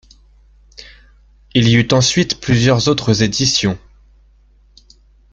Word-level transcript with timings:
Il 1.53 1.67
y 1.69 1.75
eut 1.75 1.87
ensuite 1.91 2.39
plusieurs 2.39 2.87
autres 2.87 3.21
éditions. 3.21 3.77